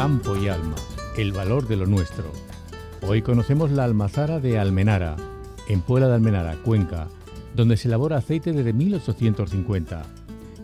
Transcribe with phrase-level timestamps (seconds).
[0.00, 0.76] Campo y alma,
[1.18, 2.32] el valor de lo nuestro.
[3.06, 5.16] Hoy conocemos la almazara de Almenara,
[5.68, 7.08] en Puebla de Almenara, Cuenca,
[7.54, 10.02] donde se elabora aceite desde 1850.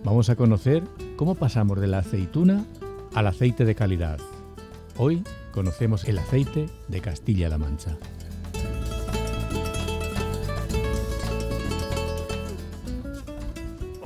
[0.03, 0.85] Vamos a conocer
[1.17, 2.65] cómo pasamos de la aceituna
[3.15, 4.19] al aceite de calidad.
[4.97, 5.23] Hoy
[5.53, 7.99] conocemos el aceite de Castilla-La Mancha.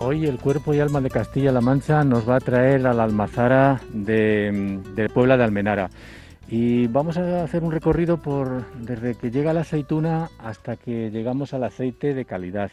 [0.02, 3.82] Hoy el cuerpo y alma de Castilla-La Mancha nos va a traer a la almazara
[3.92, 5.90] de, Puebla de Almenara.
[6.48, 11.52] Y vamos a hacer un recorrido por desde que llega la aceituna hasta que llegamos
[11.52, 12.70] al aceite de calidad.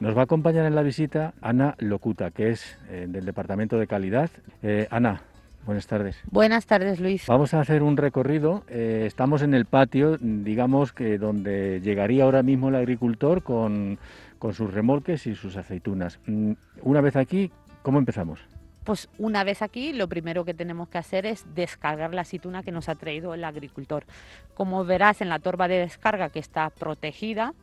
[0.00, 3.86] Nos va a acompañar en la visita Ana Locuta, que es eh, del Departamento de
[3.86, 4.30] Calidad.
[4.64, 5.22] Eh, Ana,
[5.66, 6.20] buenas tardes.
[6.32, 7.28] Buenas tardes, Luis.
[7.28, 8.64] Vamos a hacer un recorrido.
[8.68, 13.96] Eh, estamos en el patio, digamos que donde llegaría ahora mismo el agricultor con
[14.44, 16.20] con sus remolques y sus aceitunas.
[16.26, 16.52] Mm,
[16.82, 18.40] una vez aquí, ¿cómo empezamos?
[18.84, 22.70] Pues una vez aquí, lo primero que tenemos que hacer es descargar la aceituna que
[22.70, 24.04] nos ha traído el agricultor.
[24.52, 27.54] Como verás en la torba de descarga que está protegida,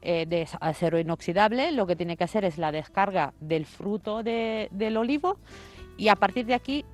[0.00, 4.96] eh, de acero inoxidable, lo que tiene que hacer es la descarga del fruto del
[4.96, 5.36] olivo
[5.98, 6.86] y a partir de aquí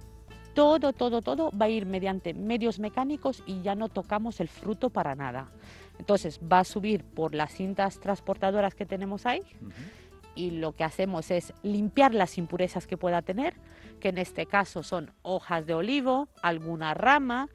[0.52, 4.90] todo, todo, todo va a ir mediante medios mecánicos y ya no tocamos el fruto
[4.90, 5.46] para nada.
[5.98, 9.42] Entonces va a subir por las cintas transportadoras que tenemos ahí
[10.34, 13.54] y lo que hacemos es limpiar las impurezas que pueda tener,
[13.98, 17.48] que en este caso son hojas de olivo, alguna rama,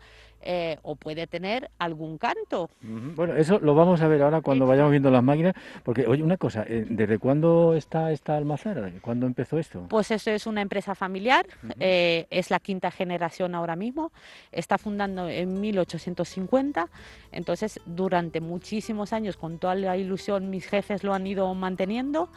[0.46, 2.70] eh, o puede tener algún canto.
[2.82, 6.38] Bueno, eso lo vamos a ver ahora cuando vayamos viendo las máquinas, porque oye, una
[6.38, 8.92] cosa, eh, ¿desde cuándo está esta almazara?
[9.02, 9.86] ¿Cuándo empezó esto?
[9.90, 11.46] Pues eso es una empresa familiar,
[11.80, 14.12] eh, es la quinta generación ahora mismo,
[14.52, 16.90] está fundando en 1850,
[17.32, 22.30] entonces durante muchísimos años con toda la ilusión mis jefes lo han ido manteniendo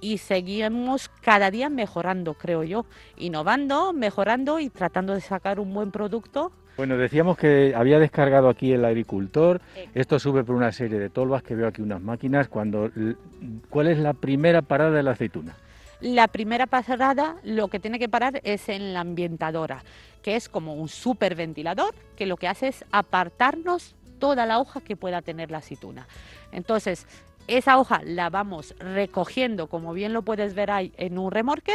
[0.00, 5.90] y seguimos cada día mejorando, creo yo, innovando, mejorando y tratando de sacar un buen
[5.90, 9.60] producto bueno, decíamos que había descargado aquí el agricultor.
[9.94, 12.48] Esto sube por una serie de tolvas que veo aquí unas máquinas.
[12.48, 12.90] Cuando,
[13.68, 15.54] ¿Cuál es la primera parada de la aceituna?
[16.00, 19.84] La primera parada lo que tiene que parar es en la ambientadora,
[20.22, 24.96] que es como un superventilador que lo que hace es apartarnos toda la hoja que
[24.96, 26.08] pueda tener la aceituna.
[26.50, 27.06] Entonces,
[27.48, 31.74] esa hoja la vamos recogiendo, como bien lo puedes ver ahí, en un remorque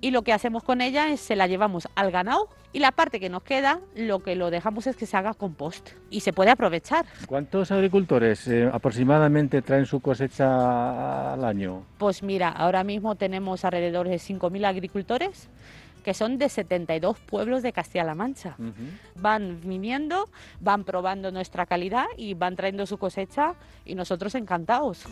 [0.00, 3.20] y lo que hacemos con ella es se la llevamos al ganado y la parte
[3.20, 6.50] que nos queda lo que lo dejamos es que se haga compost y se puede
[6.50, 7.04] aprovechar.
[7.26, 11.84] ¿Cuántos agricultores eh, aproximadamente traen su cosecha al año?
[11.98, 15.48] Pues mira, ahora mismo tenemos alrededor de 5.000 agricultores
[16.00, 18.56] que son de 72 pueblos de Castilla-La Mancha.
[19.16, 20.28] Van viniendo,
[20.60, 25.04] van probando nuestra calidad y van trayendo su cosecha y nosotros encantados.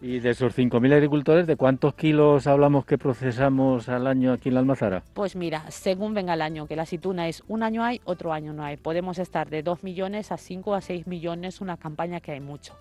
[0.00, 4.54] Y de esos 5.000 agricultores, ¿de cuántos kilos hablamos que procesamos al año aquí en
[4.54, 5.02] la Almazara?
[5.14, 8.52] Pues mira, según venga el año, que la aceituna es un año hay, otro año
[8.52, 8.76] no hay.
[8.76, 12.74] Podemos estar de 2 millones a 5 a 6 millones, una campaña que hay mucho.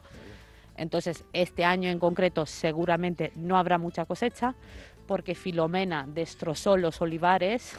[0.75, 4.55] Entonces, este año en concreto seguramente no habrá mucha cosecha
[5.07, 7.77] porque Filomena destrozó los olivares.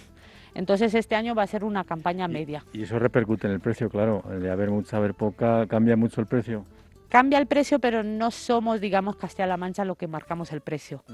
[0.54, 2.64] Entonces este año va a ser una campaña media.
[2.72, 4.22] Y, eso repercute en el precio, claro.
[4.40, 6.64] De haber mucha, haber poca, cambia mucho el precio
[7.08, 11.04] cambia el precio, pero no somos, digamos, Castilla-La Mancha lo que marcamos el precio.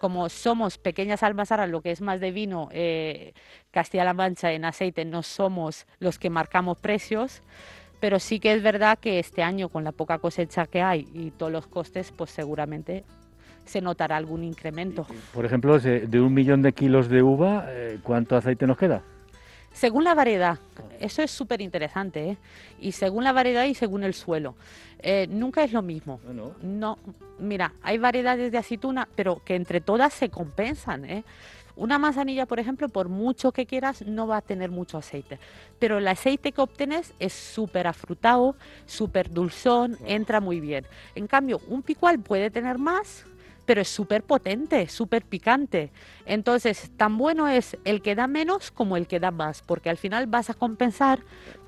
[0.00, 3.32] Como somos pequeñas almazaras, lo que es más de vino, eh,
[3.70, 7.42] Castilla-La Mancha en aceite, no somos los que marcamos precios,
[8.00, 11.30] pero sí que es verdad que este año, con la poca cosecha que hay y
[11.30, 13.04] todos los costes, pues seguramente
[13.64, 15.06] se notará algún incremento.
[15.32, 19.02] Por ejemplo, de un millón de kilos de uva, eh, ¿cuánto aceite nos queda?
[19.72, 20.58] Según la variedad,
[20.98, 22.36] eso es súper interesante, ¿eh?
[22.80, 24.54] y según la variedad y según el suelo.
[24.98, 26.20] Eh, nunca es lo mismo.
[26.28, 26.98] Ah, no, no.
[27.38, 31.04] mira, hay variedades de aceituna, pero que entre todas se compensan.
[31.04, 31.24] ¿eh?
[31.76, 35.38] Una manzanilla, por ejemplo, por mucho que quieras, no va a tener mucho aceite.
[35.78, 40.84] Pero el aceite que obtienes es súper afrutado, súper dulzón, entra muy bien.
[41.14, 43.24] En cambio, un picual puede tener más,
[43.70, 45.92] pero es súper potente, súper picante.
[46.26, 49.96] Entonces, tan bueno es el que da menos como el que da más, porque al
[49.96, 51.20] final vas a compensar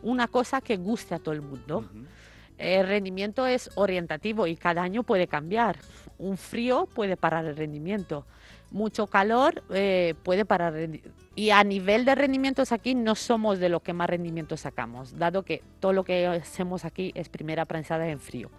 [0.02, 1.88] una cosa que guste a todo el mundo.
[2.58, 5.78] El rendimiento es orientativo y cada año puede cambiar.
[6.18, 8.26] Un frío puede parar el rendimiento,
[8.72, 10.74] mucho calor eh, puede parar.
[11.36, 15.44] Y a nivel de rendimientos aquí no somos de lo que más rendimiento sacamos, dado
[15.44, 18.50] que todo lo que hacemos aquí es primera prensada en frío.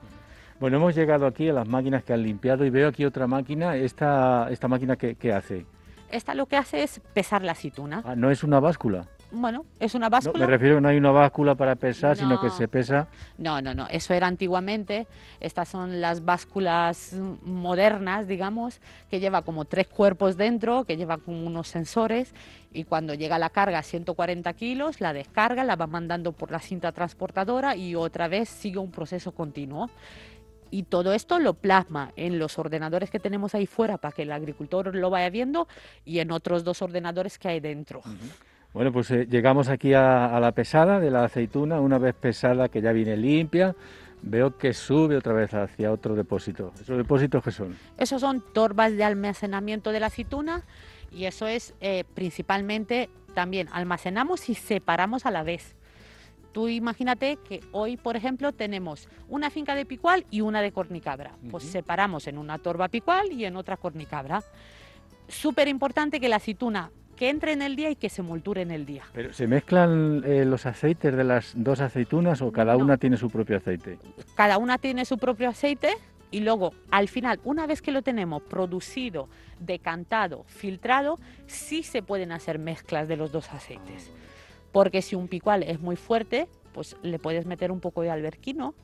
[0.64, 3.76] Bueno, hemos llegado aquí a las máquinas que han limpiado y veo aquí otra máquina.
[3.76, 5.66] ¿Esta, esta máquina qué, hace?
[6.10, 8.02] Esta lo que hace es pesar la aceituna.
[8.06, 9.06] Ah, ¿No es una báscula?
[9.34, 10.40] bueno, es una báscula.
[10.40, 13.08] No, me refiero que no hay una báscula para pesar, sino que se pesa.
[13.38, 15.08] No, no, no, eso era antiguamente.
[15.42, 17.14] Estas son las básculas
[17.44, 18.80] modernas, digamos,
[19.10, 22.34] que lleva como tres cuerpos dentro, que lleva como unos sensores
[22.72, 26.60] y cuando llega la carga a 140 kilos, la descarga, la va mandando por la
[26.60, 29.90] cinta transportadora y otra vez sigue un proceso continuo
[30.74, 34.32] y todo esto lo plasma en los ordenadores que tenemos ahí fuera para que el
[34.32, 35.68] agricultor lo vaya viendo
[36.04, 38.02] y en otros dos ordenadores que hay dentro.
[38.74, 42.82] Bueno, pues eh, llegamos aquí a, la pesada de la aceituna, una vez pesada que
[42.82, 43.76] ya viene limpia,
[44.24, 46.74] veo que sube otra vez hacia otro depósito.
[46.82, 47.78] ¿Esos depósitos qué son?
[48.00, 50.64] Esos son torbas de almacenamiento de la aceituna
[51.12, 55.76] y eso es eh, principalmente también almacenamos y separamos a la vez.
[56.54, 61.34] Tú imagínate que hoy, por ejemplo, tenemos una finca de picual y una de cornicabra.
[61.50, 64.44] Pues separamos en una torba picual y en otra cornicabra.
[65.28, 68.72] Súper importante que la aceituna que entre en el día y que se molture en
[68.72, 69.04] el día.
[69.14, 73.30] ¿Pero se mezclan eh, los aceites de las dos aceitunas o cada una tiene su
[73.30, 74.00] propio aceite?
[74.36, 75.94] Cada una tiene su propio aceite
[76.32, 79.30] y luego al final, una vez que lo tenemos producido,
[79.60, 84.12] decantado, filtrado, sí se pueden hacer mezclas de los dos aceites.
[84.74, 88.76] Porque si un picual es muy fuerte, pues le puedes meter un poco de alberquino,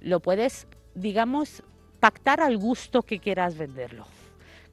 [0.00, 1.64] lo puedes, digamos,
[1.98, 4.06] pactar al gusto que quieras venderlo.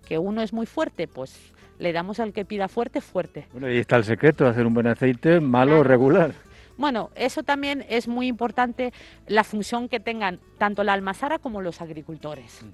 [0.07, 3.48] Que uno es muy fuerte, pues le damos al que pida fuerte, fuerte.
[3.51, 6.33] Bueno, ahí está el secreto hacer un buen aceite, malo o regular.
[6.77, 8.92] Bueno, eso también es muy importante,
[9.27, 12.66] la función que tengan tanto la almazara como los agricultores.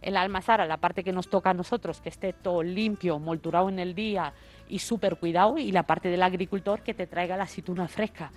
[0.00, 3.68] En la almazara, la parte que nos toca a nosotros, que esté todo limpio, molturado
[3.68, 4.32] en el día
[4.70, 8.30] y súper cuidado, y la parte del agricultor que te traiga la aceituna fresca.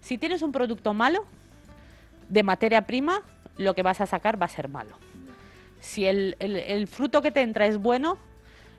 [0.00, 1.26] Si tienes un producto malo,
[2.28, 3.22] de materia prima,
[3.58, 4.96] lo que vas a sacar va a ser malo.
[5.80, 8.18] Si el fruto que te entra es bueno,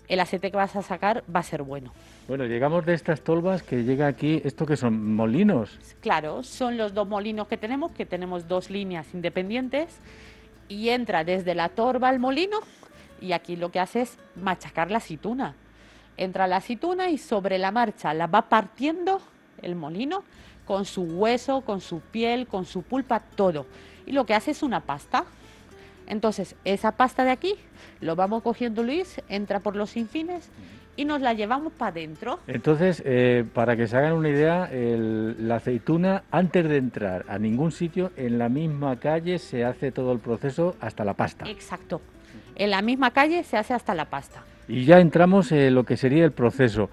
[0.08, 1.94] el aceite que vas a sacar va a ser bueno.
[2.28, 5.80] Bueno, llegamos de estas tolvas que llega aquí, ¿esto que son molinos?
[6.02, 10.00] Claro, son los dos molinos que tenemos, que tenemos dos líneas independientes
[10.70, 12.60] y entra desde la torba al molino
[13.20, 15.56] y aquí lo que hace es machacar la aceituna.
[16.22, 19.20] Entra la aceituna y sobre la marcha la va partiendo
[19.64, 20.24] el molino
[20.66, 23.66] con su hueso, con su piel, con su pulpa, todo.
[24.06, 25.26] Y lo que hace es una pasta.
[26.06, 27.56] Entonces, esa pasta de aquí
[28.02, 30.52] lo vamos cogiendo Luis, entra por los infines
[30.96, 32.38] y nos la llevamos para adentro.
[32.46, 37.72] Entonces, eh, para que se hagan una idea, la aceituna, antes de entrar a ningún
[37.72, 41.50] sitio, en la misma calle se hace todo el proceso hasta la pasta.
[41.50, 42.00] Exacto.
[42.54, 44.44] En la misma calle se hace hasta la pasta.
[44.72, 46.90] Y ya entramos en lo que sería el proceso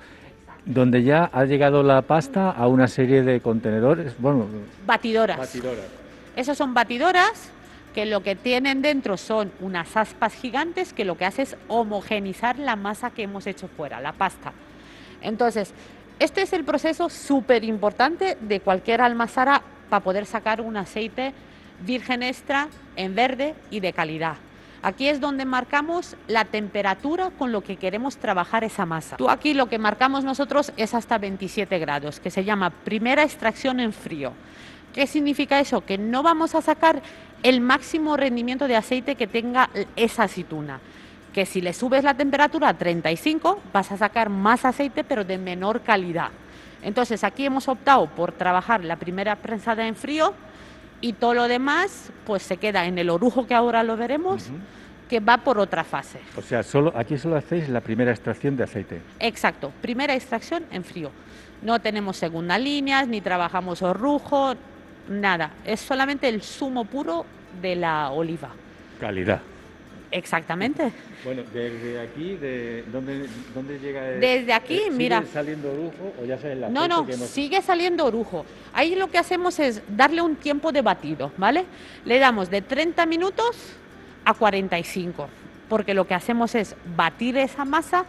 [0.65, 4.47] donde ya ha llegado la pasta a una serie de contenedores, bueno,
[4.85, 5.39] batidoras.
[5.39, 5.87] Batidoras.
[6.35, 7.51] Esas son batidoras
[7.95, 12.59] que lo que tienen dentro son unas aspas gigantes que lo que hace es homogenizar
[12.59, 14.53] la masa que hemos hecho fuera, la pasta.
[15.23, 15.73] Entonces,
[16.19, 21.33] este es el proceso súper importante de cualquier almazara para poder sacar un aceite
[21.87, 22.67] virgen extra
[22.97, 24.35] en verde y de calidad.
[24.81, 29.17] Aquí es donde marcamos la temperatura con lo que queremos trabajar esa masa.
[29.17, 33.81] Tú aquí lo que marcamos nosotros es hasta 27 grados, que se llama primera extracción
[33.81, 34.33] en frío.
[34.95, 35.85] ¿Qué significa eso?
[35.85, 37.03] Que no vamos a sacar
[37.43, 40.81] el máximo rendimiento de aceite que tenga esa aceituna.
[41.33, 45.39] Que si le subes la temperatura a 35 vas a sacar más aceite pero de
[45.39, 46.31] menor calidad.
[46.83, 50.35] Entonces aquí hemos optado por trabajar la primera prensada en frío
[51.01, 54.51] y todo lo demás pues se queda en el orujo que ahora lo veremos.
[55.09, 56.21] que va por otra fase.
[56.37, 59.01] O sea, solo, aquí solo hacéis la primera extracción de aceite.
[59.21, 61.11] Exacto, primera extracción en frío.
[61.63, 64.55] No tenemos segunda línea, ni trabajamos orujo,
[65.09, 67.25] nada, es solamente el zumo puro
[67.63, 68.51] de la oliva.
[69.01, 69.41] Calidad.
[70.11, 70.91] Exactamente.
[71.25, 74.03] Bueno, desde aquí, de, ¿dónde, ¿dónde llega?
[74.03, 75.23] desde aquí, eh, ¿sigue mira.
[75.33, 78.47] saliendo orujo o ya la No, no, sigue saliendo orujo.
[78.73, 81.67] Ahí lo que hacemos es darle un tiempo de batido, ¿vale?
[82.05, 83.75] Le damos de 30 minutos
[84.25, 85.29] a 45,
[85.69, 88.07] porque lo que hacemos es batir esa masa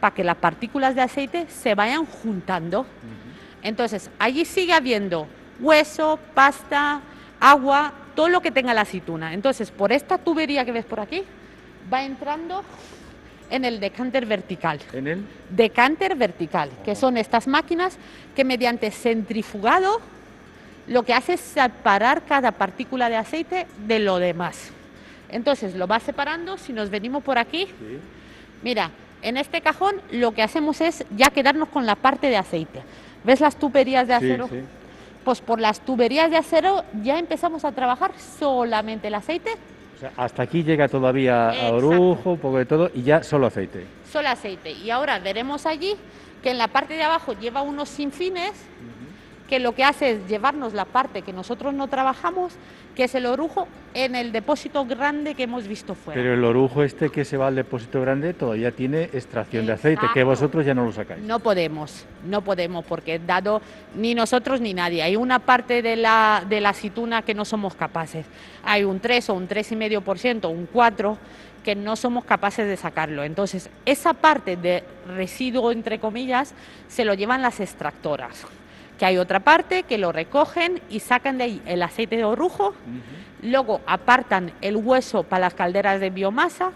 [0.00, 2.86] para que las partículas de aceite se vayan juntando.
[3.62, 5.26] Entonces, allí sigue habiendo
[5.60, 7.00] hueso, pasta,
[7.38, 9.34] agua, todo lo que tenga la aceituna.
[9.34, 11.22] Entonces, por esta tubería que ves por aquí,
[11.92, 12.62] va entrando
[13.50, 14.80] en el decanter vertical.
[14.92, 15.26] ¿En el?
[15.50, 17.98] Decanter vertical, que son estas máquinas
[18.34, 20.00] que mediante centrifugado
[20.86, 24.70] lo que hace es separar cada partícula de aceite de lo demás.
[25.28, 27.68] Entonces lo va separando, si nos venimos por aquí,
[28.62, 28.90] mira,
[29.22, 32.82] en este cajón lo que hacemos es ya quedarnos con la parte de aceite.
[33.24, 34.48] ¿Ves las tuberías de acero?
[34.48, 34.60] Sí,
[35.24, 39.52] pues por las tuberías de acero ya empezamos a trabajar solamente el aceite.
[40.02, 43.86] Sea, hasta aquí llega todavía a orujo, un poco de todo, y ya solo aceite.
[44.10, 44.72] Solo aceite.
[44.72, 45.94] Y ahora veremos allí
[46.42, 48.50] que en la parte de abajo lleva unos sinfines
[49.52, 52.54] que lo que hace es llevarnos la parte que nosotros no trabajamos,
[52.94, 56.18] que es el orujo, en el depósito grande que hemos visto fuera.
[56.18, 60.06] Pero el orujo este que se va al depósito grande todavía tiene extracción de aceite,
[60.14, 61.22] que vosotros ya no lo sacáis.
[61.22, 63.60] No podemos, no podemos, porque dado
[63.94, 65.02] ni nosotros ni nadie.
[65.02, 68.24] Hay una parte de la, de la aceituna que no somos capaces.
[68.64, 71.16] Hay un 3 o un 3,5%, un 4%
[71.62, 73.22] que no somos capaces de sacarlo.
[73.22, 76.54] Entonces, esa parte de residuo, entre comillas,
[76.88, 78.46] se lo llevan las extractoras
[79.02, 82.72] que hay otra parte que lo recogen y sacan de ahí el aceite de orujo,
[83.42, 86.70] luego apartan el hueso para las calderas de biomasa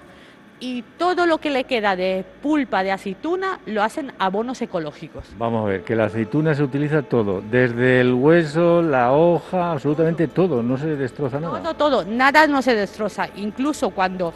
[0.58, 5.24] y todo lo que le queda de pulpa de aceituna lo hacen abonos ecológicos.
[5.38, 10.26] Vamos a ver, que la aceituna se utiliza todo, desde el hueso, la hoja, absolutamente
[10.26, 11.62] todo, no se destroza nada.
[11.62, 14.32] Todo, todo, nada no se destroza, incluso cuando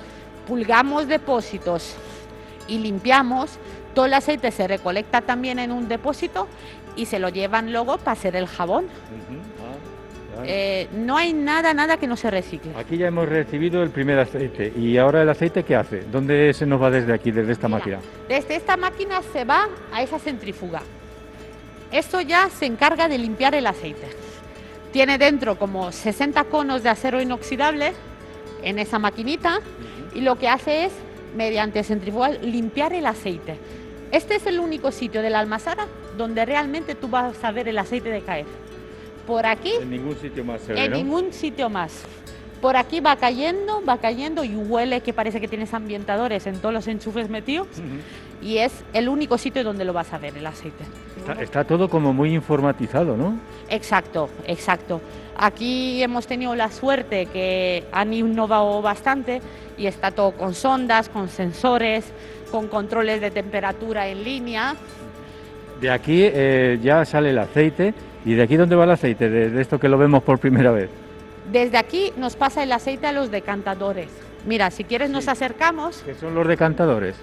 [0.46, 1.96] pulgamos depósitos
[2.68, 3.58] y limpiamos,
[3.94, 6.46] todo el aceite se recolecta también en un depósito
[6.96, 8.86] y se lo llevan luego para hacer el jabón.
[10.38, 12.72] Ah, eh, no hay nada, nada que no se recicle.
[12.76, 14.72] Aquí ya hemos recibido el primer aceite.
[14.76, 16.02] ¿Y ahora el aceite qué hace?
[16.02, 17.98] ¿Dónde se nos va desde aquí, desde esta máquina?
[18.28, 20.82] Desde esta máquina se va a esa centrífuga.
[21.92, 24.06] Esto ya se encarga de limpiar el aceite.
[24.92, 27.92] Tiene dentro como 60 conos de acero inoxidable
[28.62, 29.60] en esa maquinita
[30.14, 30.92] y lo que hace es,
[31.36, 33.56] mediante centrifugal, limpiar el aceite.
[34.12, 35.86] Este es el único sitio de la almazara
[36.20, 38.46] donde realmente tú vas a ver el aceite de caer.
[39.26, 39.72] Por aquí.
[39.80, 42.04] En ningún sitio más se ve, En ningún sitio más.
[42.60, 46.74] Por aquí va cayendo, va cayendo y huele que parece que tienes ambientadores en todos
[46.74, 47.68] los enchufes metidos.
[48.42, 50.84] Y es el único sitio donde lo vas a ver, el aceite.
[51.40, 53.38] Está, todo como muy informatizado, ¿no?
[53.70, 55.00] Exacto, exacto.
[55.36, 59.40] Aquí hemos tenido la suerte que han innovado bastante
[59.78, 62.12] y está todo con sondas, con sensores,
[62.50, 64.76] con controles de temperatura en línea.
[65.80, 67.94] De aquí eh, ya sale el aceite.
[68.24, 69.30] ¿Y de aquí dónde va el aceite?
[69.30, 70.90] De, esto que lo vemos por primera vez.
[71.50, 74.08] Desde aquí nos pasa el aceite a los decantadores.
[74.46, 76.02] Mira, si quieres nos acercamos.
[76.04, 77.16] ¿Qué son los decantadores?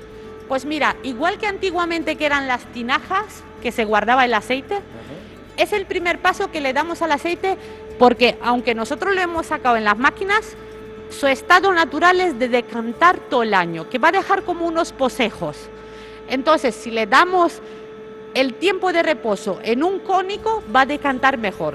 [0.48, 4.80] Pues mira, igual que antiguamente que eran las tinajas que se guardaba el aceite,
[5.58, 7.58] es el primer paso que le damos al aceite
[8.00, 10.56] porque aunque nosotros lo hemos sacado en las máquinas,
[11.10, 14.94] su estado natural es de decantar todo el año, que va a dejar como unos
[14.94, 15.58] posejos.
[16.30, 17.62] Entonces, si le damos
[18.39, 21.74] el tiempo de reposo en un cónico, va a decantar mejor.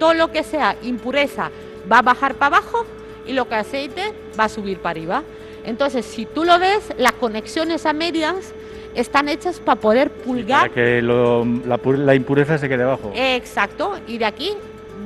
[0.00, 1.52] Todo lo que sea impureza
[1.90, 2.84] va a bajar para abajo
[3.24, 5.22] y lo que aceite va a subir para arriba.
[5.64, 8.52] Entonces, si tú lo ves, las conexiones a medias
[8.96, 10.70] están hechas para poder pulgar.
[10.70, 13.12] para que la, la impureza se quede abajo.
[13.14, 14.54] Exacto, y de aquí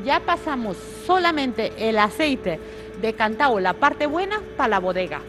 [0.03, 2.59] ya pasamos solamente el aceite
[3.03, 5.21] decantado la parte buena para la bodega.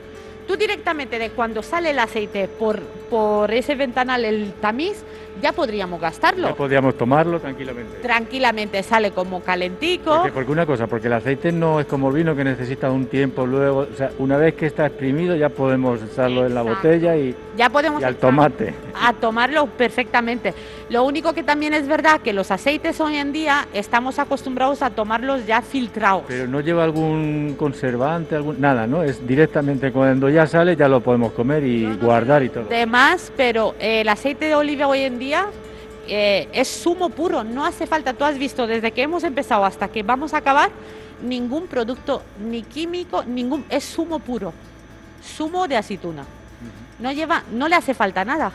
[0.47, 5.03] Tú directamente de cuando sale el aceite por, por ese ventanal, el tamiz,
[5.41, 6.47] ya podríamos gastarlo.
[6.47, 7.99] Ya podríamos tomarlo tranquilamente.
[7.99, 10.23] Tranquilamente, sale como calentico.
[10.33, 13.45] Porque, una cosa, porque el aceite no es como el vino que necesita un tiempo
[13.45, 17.35] luego, o sea, una vez que está exprimido ya podemos echarlo en la botella y,
[17.55, 18.73] ya podemos y al tomate.
[18.99, 20.53] A tomarlo perfectamente.
[20.89, 24.89] Lo único que también es verdad que los aceites hoy en día estamos acostumbrados a
[24.89, 26.23] tomarlos ya filtrados.
[26.27, 29.03] Pero no lleva algún conservante, algún, nada, ¿no?
[29.03, 32.65] Es directamente cuando ya sale ya lo podemos comer y guardar y todo.
[33.35, 35.47] Pero el aceite de oliva hoy en día
[36.07, 39.87] eh, es sumo puro, no hace falta, tú has visto desde que hemos empezado hasta
[39.87, 40.71] que vamos a acabar,
[41.21, 44.51] ningún producto ni químico, ningún, es sumo puro,
[45.21, 46.25] sumo de aceituna.
[46.97, 48.51] No lleva, no le hace falta nada.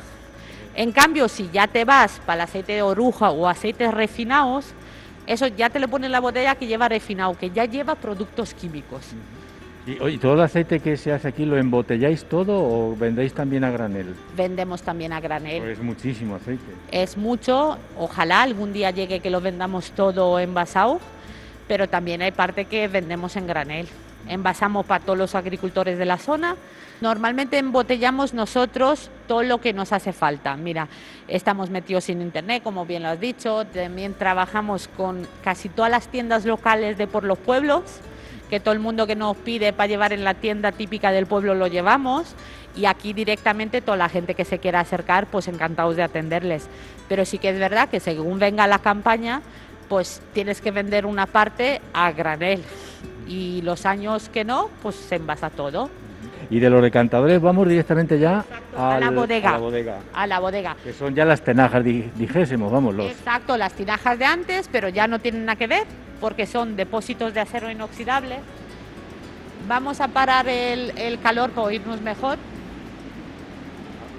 [0.75, 4.67] En cambio, si ya te vas para el aceite de oruja o aceites refinados,
[5.29, 8.55] eso ya te le pone en la botella que lleva refinado, que ya lleva productos
[8.55, 9.05] químicos.
[9.85, 13.71] ¿Y, todo el aceite que se hace aquí lo embotelláis todo o vendéis también a
[13.71, 14.15] granel?
[14.37, 15.61] Vendemos también a granel.
[15.61, 16.63] Pues es muchísimo aceite.
[16.93, 21.01] Es mucho, ojalá algún día llegue que lo vendamos todo envasado,
[21.67, 23.89] pero también hay parte que vendemos en granel.
[24.29, 26.55] Envasamos para todos los agricultores de la zona.
[27.01, 30.57] Normalmente embotellamos nosotros todo lo que nos hace falta.
[30.57, 30.87] Mira,
[31.27, 33.65] estamos metidos en internet, como bien lo has dicho.
[33.65, 37.83] También trabajamos con casi todas las tiendas locales de por los pueblos
[38.53, 41.55] que todo el mundo que nos pide para llevar en la tienda típica del pueblo
[41.55, 42.35] lo llevamos
[42.77, 46.67] y aquí directamente toda la gente que se quiera acercar, pues encantados de atenderles.
[47.09, 49.41] Pero sí que es verdad que según venga la campaña,
[49.89, 52.63] pues tienes que vender una parte a granel
[53.27, 55.89] y los años que no, pues se envasa todo.
[56.53, 58.45] Y de los decantadores vamos directamente ya
[58.77, 59.55] a, la bodega,
[60.13, 60.77] a la bodega.
[60.85, 62.95] Que son ya las tenajas, dijésemos, vamos.
[62.95, 63.07] Los...
[63.11, 65.85] Exacto, las tinajas de antes, pero ya no tienen nada que ver
[66.21, 68.37] porque son depósitos de acero inoxidable.
[69.67, 72.37] Vamos a parar el, calor para oírnos mejor.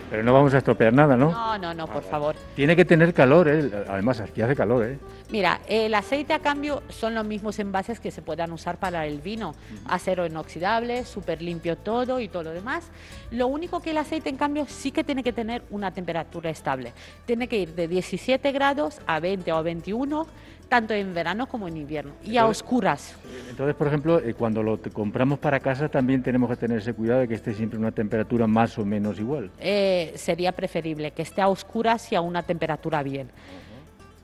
[0.10, 1.30] Pero no vamos a estropear nada, ¿no?
[1.30, 2.36] No, no, no, por favor.
[2.56, 3.70] Tiene que tener calor, ¿eh?
[3.88, 4.86] además aquí hace calor.
[4.86, 4.98] ¿eh?
[5.34, 9.20] Mira, el aceite a cambio son los mismos envases que se puedan usar para el
[9.20, 9.56] vino.
[9.88, 12.92] Acero inoxidable, súper limpio todo y todo lo demás.
[13.32, 16.94] Lo único que el aceite en cambio sí que tiene que tener una temperatura estable.
[17.26, 20.28] Tiene que ir de 17 grados a 20 o 21
[20.70, 23.16] tanto en verano como en invierno y a oscuras.
[23.50, 27.22] Entonces, por ejemplo, eh, cuando lo compramos para casa también tenemos que tener ese cuidado
[27.22, 29.52] de que esté siempre una temperatura más o menos igual.
[29.60, 33.30] Eh, sería preferible que esté a oscuras y a una temperatura bien.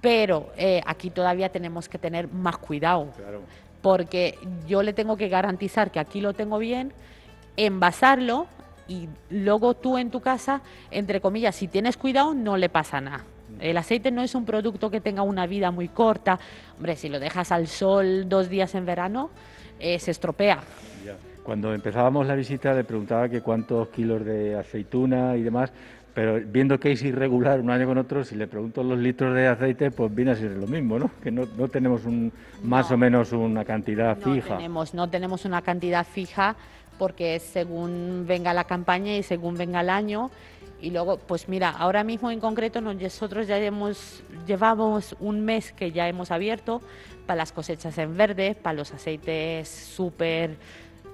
[0.01, 3.07] Pero eh, aquí todavía tenemos que tener más cuidado.
[3.81, 4.37] Porque
[4.67, 6.93] yo le tengo que garantizar que aquí lo tengo bien,
[7.57, 8.47] envasarlo
[8.87, 13.23] y luego tú en tu casa, entre comillas, si tienes cuidado, no le pasa nada.
[13.59, 16.39] El aceite no es un producto que tenga una vida muy corta.
[16.77, 19.29] Hombre, si lo dejas al sol dos días en verano,
[19.79, 20.59] eh, se estropea.
[21.43, 25.71] Cuando empezábamos la visita le preguntaba que cuántos kilos de aceituna y demás,
[26.13, 29.47] pero viendo que es irregular un año con otro, si le pregunto los litros de
[29.47, 31.11] aceite, pues viene a ser lo mismo, ¿no?
[31.21, 32.31] Que no, tenemos un,
[32.63, 34.57] más o menos una cantidad fija.
[34.57, 36.55] Tenemos, no tenemos una cantidad fija
[36.97, 40.29] porque según venga la campaña y según venga el año
[40.81, 45.91] y luego, pues mira, ahora mismo en concreto nosotros ya hemos, llevamos un mes que
[45.91, 46.81] ya hemos abierto
[47.25, 50.57] para las cosechas en verde, para los aceites súper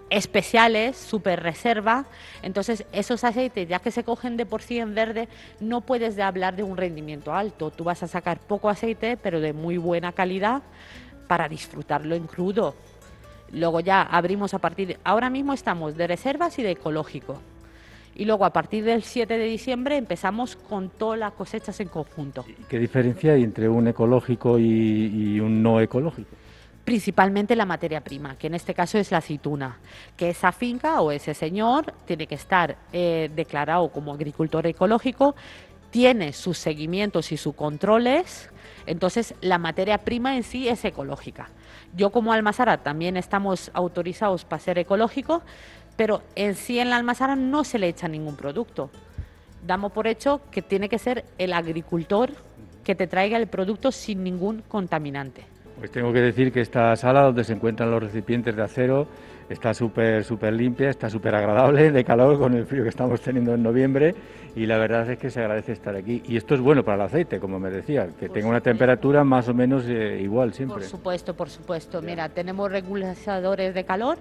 [0.10, 2.06] especiales, súper reserva.
[2.42, 5.28] Entonces, esos aceites, ya que se cogen de por sí en verde,
[5.60, 7.72] no puedes de hablar de un rendimiento alto.
[7.72, 10.62] Tú vas a sacar poco aceite, pero de muy buena calidad
[11.28, 12.76] para disfrutarlo en crudo.
[13.52, 14.98] Luego ya abrimos a partir de...
[15.04, 17.40] Ahora mismo estamos de reservas y de ecológico
[18.16, 22.46] y luego a partir del 7 de diciembre empezamos con todas las cosechas en conjunto.
[22.70, 26.30] ¿Qué diferencia hay entre un ecológico y, un no ecológico?
[26.86, 29.80] Principalmente la materia prima, que en este caso es la aceituna,
[30.16, 35.36] que esa finca o ese señor tiene que estar eh, declarado como agricultor ecológico,
[35.90, 38.52] tiene sus seguimientos y sus controles,
[38.86, 41.50] entonces la materia prima en sí es ecológica.
[41.96, 45.42] Yo como Almazara también estamos autorizados para ser ecológicos,
[45.96, 48.92] pero en sí en la almazara no se le echa ningún producto.
[49.66, 52.32] Damos por hecho que tiene que ser el agricultor
[52.84, 55.55] que te traiga el producto sin ningún contaminante.
[55.78, 59.08] Pues tengo que decir que esta sala donde se encuentran los recipientes de acero
[59.50, 63.54] está súper súper limpia, está súper agradable de calor con el frío que estamos teniendo
[63.54, 64.16] en noviembre
[64.56, 66.24] y la verdad es que se agradece estar aquí.
[66.28, 69.48] Y esto es bueno para el aceite, como me decía, que tenga una temperatura más
[69.50, 70.80] o menos eh, igual siempre.
[70.80, 72.02] Por supuesto, por supuesto.
[72.02, 74.18] Mira, tenemos reguladores de calor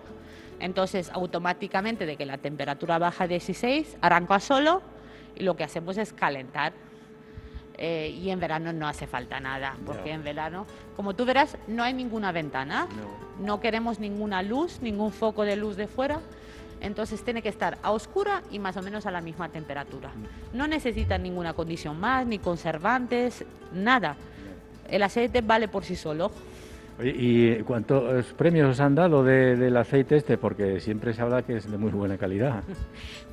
[0.61, 4.83] entonces, automáticamente de que la temperatura baja a 16, arranco a solo
[5.35, 6.73] y lo que hacemos es calentar.
[7.77, 11.83] Eh, y en verano no hace falta nada, porque en verano, como tú verás, no
[11.83, 12.87] hay ninguna ventana,
[13.41, 13.61] no.
[13.61, 16.21] queremos ninguna luz, ningún foco de luz de fuera,
[16.81, 20.11] entonces tiene que estar a oscura y más o menos a la misma temperatura.
[20.11, 20.57] Mm.
[20.57, 24.17] No necesita ninguna condición más, ni conservantes, nada.
[24.89, 26.31] El aceite vale por sí solo.
[27.03, 30.39] ¿Y cuántos premios os han dado del aceite este?
[30.39, 32.63] Porque siempre se habla que es de muy buena calidad.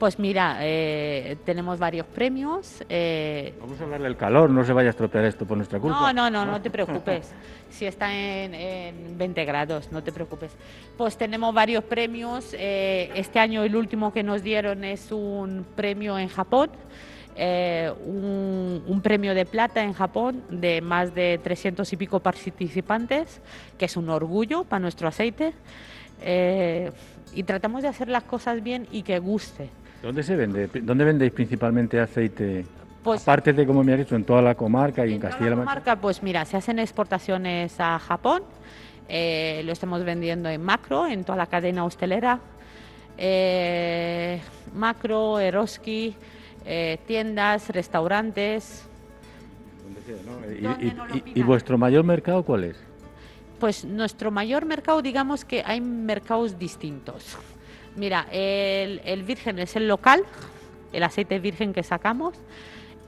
[0.01, 2.83] Pues mira, eh, tenemos varios premios.
[2.89, 6.11] Eh, Vamos a hablar del calor, no se vaya a estropear esto por nuestra culpa.
[6.11, 7.31] No, no, no, no te preocupes.
[7.69, 10.57] si está en, 20 grados, no te preocupes.
[10.97, 12.55] Pues tenemos varios premios.
[12.57, 16.71] Eh, este año el último que nos dieron es un premio en Japón
[17.35, 23.41] eh, un, premio de plata en Japón de más de 300 y pico participantes,
[23.77, 25.53] que es un orgullo para nuestro aceite.
[26.21, 26.91] Eh,
[27.33, 29.69] y tratamos de hacer las cosas bien y que guste.
[30.03, 30.67] ¿Dónde se vende?
[30.81, 32.65] ¿Dónde vendéis principalmente aceite?
[33.03, 35.69] Pues, Aparte de, como me has dicho, en toda la comarca y en, Castilla-La Mancha.
[35.69, 38.43] comarca, pues mira, se hacen exportaciones a Japón,
[39.07, 42.39] eh, lo estamos vendiendo en macro, en toda la cadena hostelera.
[44.75, 46.15] macro, Eroski,
[46.65, 48.83] eh, tiendas, restaurantes.
[51.33, 52.77] ¿Y, vuestro mayor mercado cuál es?
[53.59, 57.37] Pues nuestro mayor mercado, digamos que hay mercados distintos.
[57.95, 60.23] Mira, el, virgen es el local,
[60.93, 62.35] el aceite virgen que sacamos,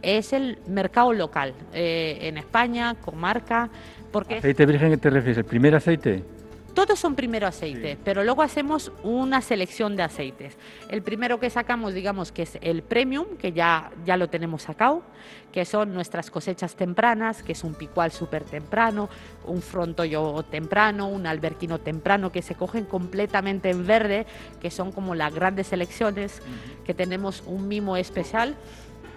[0.02, 3.70] es el mercado local eh, en España, comarca.
[4.12, 5.38] Porque ¿Aceite virgen qué te refieres?
[5.38, 6.24] ¿El primer aceite?
[6.73, 10.57] Todos son primero aceite, pero luego hacemos una selección de aceites.
[10.89, 15.03] El primero que sacamos, digamos, que es el premium, que ya, ya lo tenemos sacado,
[15.51, 19.07] que son nuestras cosechas tempranas, que es un picual súper temprano,
[19.45, 24.25] un frontollo temprano, un alberquino temprano, que se cogen completamente en verde,
[24.59, 26.41] que son como las grandes selecciones,
[26.86, 28.55] que tenemos un mimo especial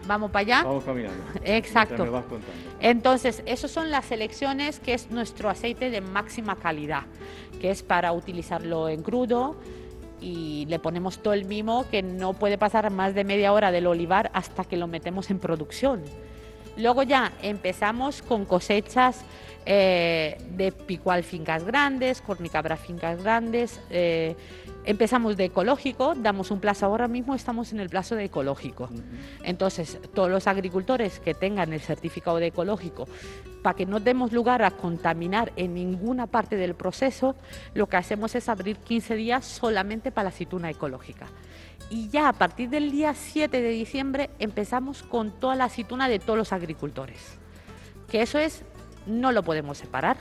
[0.07, 0.63] vamos para allá.
[0.65, 1.23] Vamos caminando.
[1.45, 2.25] Exacto.
[2.81, 7.05] Entonces, esas son las selecciones que es nuestro aceite de máxima calidad,
[7.61, 9.57] que es para utilizarlo en crudo,
[10.21, 13.87] y le ponemos todo el mimo que no puede pasar más de media hora del
[13.87, 16.03] olivar hasta que lo metemos en producción.
[16.77, 19.25] Luego ya empezamos con cosechas
[19.67, 23.81] eh, de picual fincas grandes, cornicabra fincas grandes.
[23.91, 24.37] Eh,
[24.85, 28.89] empezamos de ecológico, damos un plazo, ahora mismo estamos en el plazo de ecológico.
[29.43, 33.09] Entonces, todos los agricultores que tengan el certificado de ecológico,
[33.63, 37.35] para que no demos lugar a contaminar en ninguna parte del proceso,
[37.75, 41.27] lo que hacemos es abrir 15 días solamente para la aceituna ecológica
[41.91, 46.19] y ya a partir del día 7 de diciembre empezamos con toda la aceituna de
[46.19, 47.39] todos los agricultores.
[48.11, 48.65] Que eso es,
[49.07, 50.17] no lo podemos separar.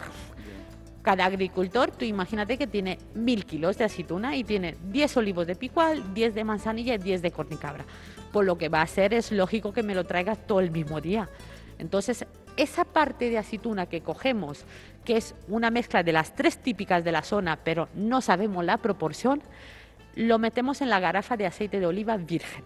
[1.02, 5.56] Cada agricultor, tú imagínate que tiene mil kilos de aceituna y tiene 10 olivos de
[5.56, 7.86] picual, 10 de manzanilla y 10 de cornicabra.
[8.32, 11.02] Por lo que va a ser, es lógico que me lo traiga todo el mismo
[11.02, 11.30] día.
[11.78, 12.26] Entonces,
[12.58, 14.66] esa parte de aceituna que cogemos,
[15.04, 18.78] que es una mezcla de las tres típicas de la zona, pero no sabemos la
[18.78, 19.42] proporción,
[20.16, 22.64] lo metemos en la garrafa de aceite de oliva virgen,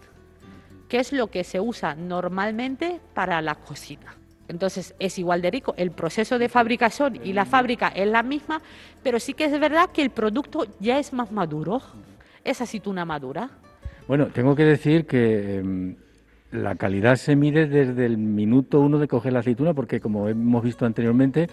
[0.88, 4.18] que es lo que se usa normalmente para la cocina.
[4.50, 8.62] Entonces es igual de rico, el proceso de fabricación y la fábrica es la misma,
[9.04, 11.82] pero sí que es verdad que el producto ya es más maduro,
[12.44, 13.52] es aceituna madura.
[14.08, 15.96] Bueno, tengo que decir que em,
[16.52, 20.64] la calidad se mide desde el minuto uno de coger la aceituna, porque como hemos
[20.64, 21.48] visto anteriormente,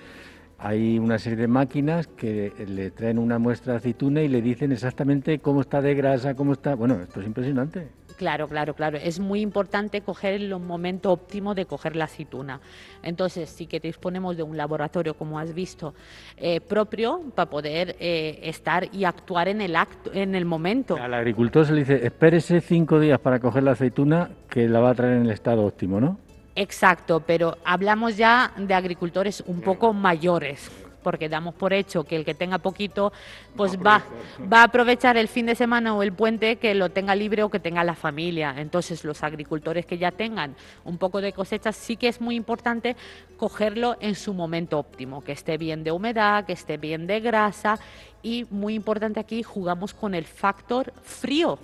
[0.58, 4.72] hay una serie de máquinas que le traen una muestra de aceituna y le dicen
[4.72, 6.74] exactamente cómo está de grasa, cómo está.
[6.74, 7.88] Bueno, esto es impresionante.
[8.16, 8.96] Claro, claro, claro.
[8.96, 12.60] Es muy importante coger el momento óptimo de coger la aceituna.
[13.02, 15.94] Entonces, sí que disponemos de un laboratorio, como has visto,
[16.38, 20.96] eh, propio para poder eh, estar y actuar en el acto, en el momento.
[20.96, 24.90] Al agricultor se le dice, espérese cinco días para coger la aceituna, que la va
[24.90, 26.18] a traer en el estado óptimo, ¿no?
[26.58, 30.70] Exacto, pero hablamos ya de agricultores un poco mayores,
[31.02, 33.12] porque damos por hecho que el que tenga poquito,
[33.54, 34.02] pues va,
[34.50, 37.50] va a aprovechar el fin de semana o el puente que lo tenga libre o
[37.50, 38.54] que tenga la familia.
[38.56, 42.96] Entonces, los agricultores que ya tengan un poco de cosecha, sí que es muy importante
[43.36, 47.78] cogerlo en su momento óptimo, que esté bien de humedad, que esté bien de grasa
[48.22, 51.58] y muy importante aquí jugamos con el factor frío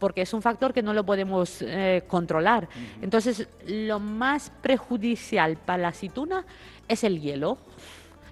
[0.00, 2.68] porque es un factor que no lo podemos eh, controlar.
[3.00, 6.44] Entonces, lo más perjudicial para la aceituna
[6.88, 7.58] es el hielo.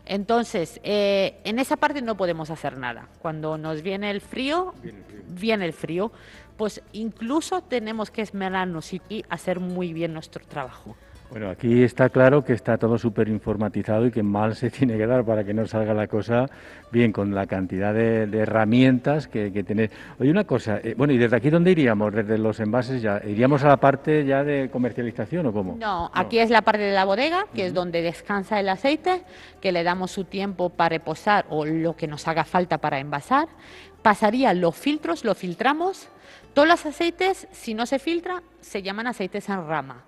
[0.06, 3.08] Entonces, eh, en esa parte no podemos hacer nada.
[3.20, 4.74] Cuando nos viene el frío,
[5.28, 6.10] viene el frío,
[6.56, 10.96] pues incluso tenemos que esmerarnos y hacer muy bien nuestro trabajo.
[11.30, 15.06] Bueno, aquí está claro que está todo súper informatizado y que mal se tiene que
[15.06, 16.46] dar para que no salga la cosa
[16.90, 19.90] bien con la cantidad de, herramientas que, que tener.
[20.18, 22.14] Oye, una cosa, eh, bueno, ¿y desde aquí dónde iríamos?
[22.14, 23.20] ¿Desde los envases ya?
[23.22, 25.76] ¿Iríamos a la parte ya de comercialización o cómo?
[25.78, 29.22] No, aquí es la parte de la bodega, que es donde descansa el aceite,
[29.60, 33.48] que le damos su tiempo para reposar o lo que nos haga falta para envasar.
[34.00, 36.08] Pasaría los filtros, lo filtramos.
[36.54, 40.07] Todos los aceites, si no se filtra, se llaman aceites en rama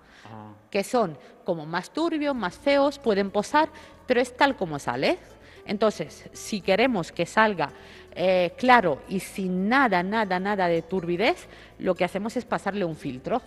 [0.71, 3.69] que son como más turbios, más feos, pueden posar,
[4.07, 5.19] pero es tal como sale.
[5.65, 7.69] Entonces, si queremos que salga
[8.15, 12.95] eh, claro y sin nada, nada, nada de turbidez, lo que hacemos es pasarle un
[12.95, 13.41] filtro,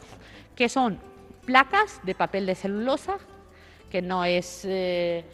[0.54, 0.98] que son
[1.44, 3.18] placas de papel de celulosa,
[3.90, 5.24] que no es eh,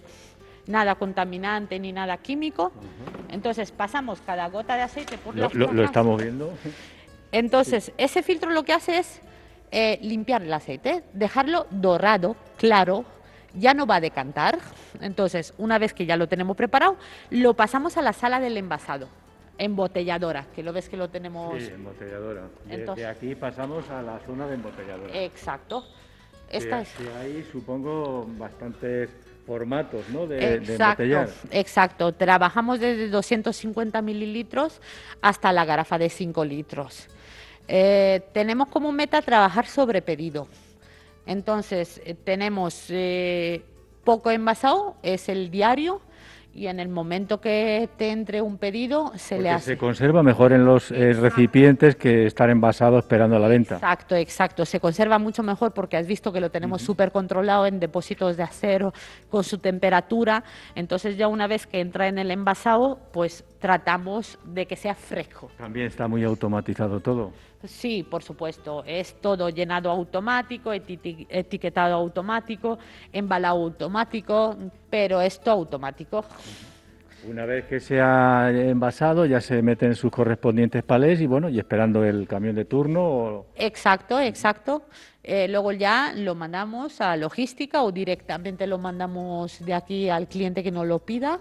[0.67, 2.73] nada contaminante ni nada químico.
[3.29, 6.53] Entonces, pasamos cada gota de aceite por lo, lo, lo estamos viendo.
[7.33, 9.21] Entonces, ese filtro lo que hace es
[9.71, 13.05] eh, limpiar el aceite, dejarlo dorado, claro,
[13.55, 14.59] ya no va a decantar.
[15.01, 16.97] Entonces, una vez que ya lo tenemos preparado,
[17.31, 19.09] lo pasamos a la sala del envasado,
[19.59, 21.63] embotelladora, que lo ves que lo tenemos.
[21.63, 22.49] Sí, embotelladora.
[22.67, 25.15] De, aquí pasamos a la zona de embotelladora.
[25.23, 25.85] Exacto.
[26.51, 26.93] Esta es...
[27.21, 29.09] hay, supongo, bastantes
[29.47, 30.27] formatos ¿no?
[30.27, 31.03] de, exacto,
[31.51, 32.13] Exacto.
[32.13, 34.81] Trabajamos desde 250 mililitros
[35.23, 37.09] hasta la garafa de 5 litros.
[37.73, 40.49] Eh, tenemos como meta trabajar sobre pedido.
[41.25, 43.63] Entonces, eh, tenemos eh,
[44.03, 46.01] poco envasado, es el diario,
[46.53, 49.73] y en el momento que te entre un pedido se le hace.
[49.73, 53.77] Se conserva mejor en los eh, recipientes que estar envasado esperando la venta.
[53.77, 54.65] Exacto, exacto.
[54.65, 58.43] Se conserva mucho mejor porque has visto que lo tenemos súper controlado en depósitos de
[58.43, 58.93] acero
[59.29, 60.43] con su temperatura.
[60.75, 65.51] Entonces ya una vez que entra en el envasado, pues tratamos de que sea fresco.
[65.57, 67.33] También está muy automatizado todo.
[67.65, 68.83] Sí, por supuesto.
[68.87, 72.79] Es todo llenado automático, etiquetado automático,
[73.13, 74.57] embalado automático,
[74.89, 76.25] pero esto automático.
[77.29, 81.59] Una vez que se ha envasado, ya se meten sus correspondientes palés y bueno, y
[81.59, 83.45] esperando el camión de turno.
[83.57, 84.85] Exacto, exacto.
[85.23, 90.63] Eh, luego ya lo mandamos a logística o directamente lo mandamos de aquí al cliente
[90.63, 91.41] que nos lo pida.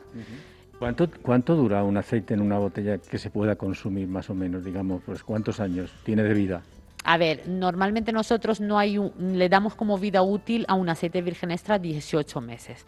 [0.79, 4.63] ¿Cuánto, ¿Cuánto dura un aceite en una botella que se pueda consumir más o menos,
[4.63, 6.61] digamos, pues cuántos años tiene de vida?
[7.03, 11.51] A ver, normalmente nosotros no hay le damos como vida útil a un aceite virgen
[11.51, 12.85] extra 18 meses,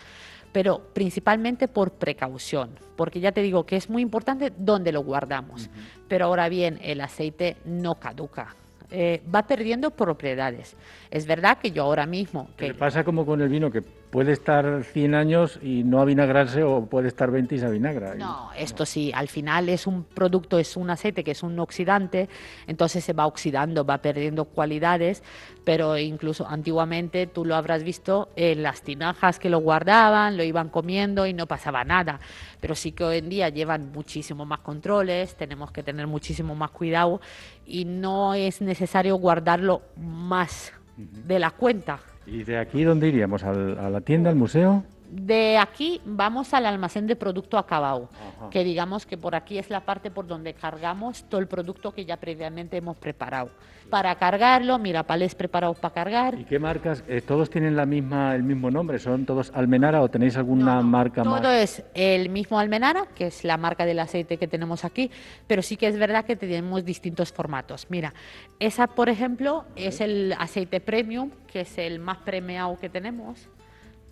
[0.53, 5.69] pero principalmente por precaución, porque ya te digo que es muy importante dónde lo guardamos.
[6.07, 8.55] Pero ahora bien, el aceite no caduca,
[8.89, 10.77] eh, va perdiendo propiedades.
[11.09, 12.49] Es verdad que yo ahora mismo...
[12.55, 12.73] Que...
[12.73, 17.07] pasa como con el vino, que puede estar 100 años y no avinagrarse o puede
[17.07, 18.13] estar 20 y se avinagra.
[18.15, 22.29] No, esto sí, al final es un producto, es un aceite que es un oxidante,
[22.67, 25.23] entonces se va oxidando, va perdiendo cualidades,
[25.63, 30.69] pero incluso antiguamente tú lo habrás visto en las tinajas que lo guardaban, lo iban
[30.69, 32.19] comiendo y no pasaba nada,
[32.59, 36.71] pero sí que hoy en día llevan muchísimo más controles, tenemos que tener muchísimo más
[36.71, 37.21] cuidado
[37.65, 41.99] y no es necesario guardarlo más de la cuenta.
[42.31, 43.43] ¿Y de aquí dónde iríamos?
[43.43, 44.85] ¿A la tienda, al museo?
[45.11, 48.09] De aquí vamos al almacén de producto acabado,
[48.49, 52.05] que digamos que por aquí es la parte por donde cargamos todo el producto que
[52.05, 53.49] ya previamente hemos preparado.
[53.89, 56.39] Para cargarlo, mira, palés preparados para cargar.
[56.39, 57.03] ¿Y qué marcas?
[57.09, 58.99] Eh, ¿Todos tienen la misma, el mismo nombre?
[58.99, 61.41] ¿Son todos Almenara o tenéis alguna marca más?
[61.41, 65.11] Todo es el mismo Almenara, que es la marca del aceite que tenemos aquí,
[65.45, 67.87] pero sí que es verdad que tenemos distintos formatos.
[67.89, 68.13] Mira,
[68.59, 73.49] esa, por ejemplo, es el aceite premium, que es el más premiado que tenemos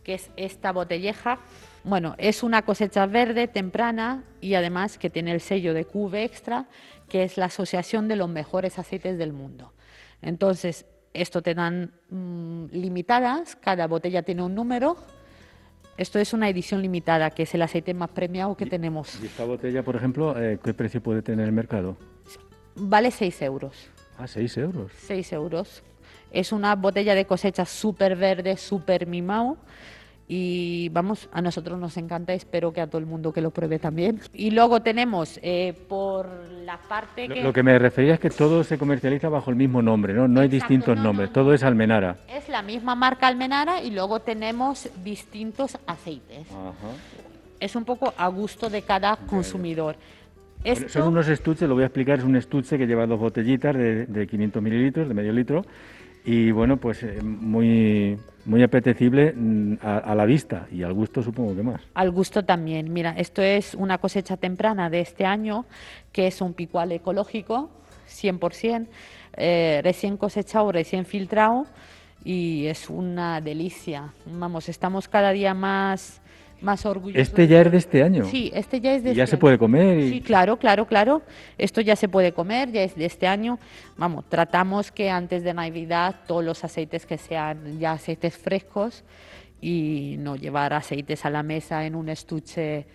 [0.09, 1.37] que es esta botelleja.
[1.83, 6.65] Bueno, es una cosecha verde temprana y además que tiene el sello de QV Extra,
[7.07, 9.71] que es la asociación de los mejores aceites del mundo.
[10.23, 14.97] Entonces, esto te dan mm, limitadas, cada botella tiene un número.
[15.95, 19.21] Esto es una edición limitada, que es el aceite más premiado que tenemos.
[19.21, 21.97] ¿Y esta botella, por ejemplo, eh, qué precio puede tener el mercado?
[22.73, 23.91] Vale 6 euros.
[24.17, 24.91] Ah, 6 euros.
[25.05, 25.83] 6 euros.
[26.31, 29.57] Es una botella de cosecha súper verde, súper mimado
[30.31, 33.79] y vamos, a nosotros nos encanta, espero que a todo el mundo que lo pruebe
[33.79, 34.19] también.
[34.31, 36.29] Y luego tenemos eh, por
[36.63, 37.41] la parte que...
[37.41, 40.27] Lo, que me refería es que todo se comercializa bajo el mismo nombre, ¿no?
[40.27, 42.17] No hay distintos nombres, todo es Almenara.
[42.29, 46.45] Es la misma marca Almenara y luego tenemos distintos aceites.
[47.59, 49.95] Es un poco a gusto de cada consumidor.
[50.89, 54.05] son unos estuches, lo voy a explicar, es un estuche que lleva dos botellitas de,
[54.05, 55.63] de 500 mililitros, de medio litro,
[56.23, 58.15] y bueno, pues eh, muy,
[58.49, 61.81] muy apetecible mm, a, la vista y al gusto supongo que más.
[61.93, 62.91] Al gusto también.
[62.91, 65.65] Mira, esto es una cosecha temprana de este año,
[66.11, 67.69] que es un picual ecológico,
[68.09, 68.87] 100%,
[69.37, 71.67] eh, recién cosechado, recién filtrado
[72.25, 74.13] y es una delicia.
[74.25, 76.19] Vamos, estamos cada día más
[76.61, 77.21] más orgulloso.
[77.21, 78.25] ¿Este ya es de este año?
[78.25, 80.09] Sí, este ya es de ¿Y ya este se puede comer?
[80.09, 81.21] Sí, claro, claro, claro.
[81.57, 83.59] Esto ya se puede comer, ya es de este año.
[83.97, 89.03] Vamos, tratamos que antes de Navidad todos los aceites que sean ya aceites frescos
[89.61, 92.85] y no llevar aceites a la mesa en un estuche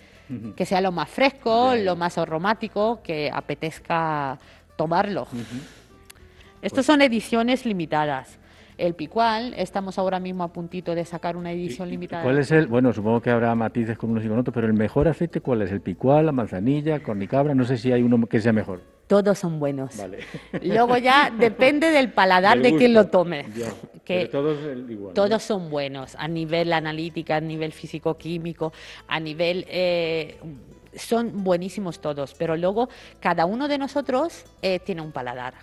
[0.57, 4.39] que sea lo más fresco, lo más aromático, que apetezca
[4.75, 5.27] tomarlo.
[6.63, 8.39] Estas pues son ediciones limitadas
[8.79, 9.55] el picual.
[9.57, 12.23] Estamos ahora mismo a puntito de sacar una edición limitada.
[12.23, 14.75] ¿Cuál es el, bueno, supongo que habrá matices con unos y con otros, pero el
[14.75, 15.73] mejor aceite, ¿cuál es?
[15.73, 17.55] ¿El picual, la manzanilla, cornicabra?
[17.55, 18.81] No sé si hay uno que sea mejor.
[19.07, 19.97] Todos son buenos.
[19.97, 20.21] Vale.
[20.63, 23.47] Luego ya depende del paladar de quien lo tome.
[24.05, 24.59] Que todos,
[25.15, 28.73] todos son buenos a nivel analítica, a nivel físico-químico,
[29.09, 29.65] a nivel...
[29.69, 30.39] Eh,
[30.97, 35.55] son buenísimos todos, pero luego cada uno de nosotros eh, tiene un paladar